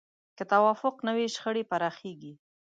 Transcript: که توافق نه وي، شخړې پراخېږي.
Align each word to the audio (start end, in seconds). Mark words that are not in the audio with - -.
که 0.37 0.43
توافق 0.53 0.95
نه 1.05 1.11
وي، 1.15 1.25
شخړې 1.35 1.63
پراخېږي. 1.69 2.33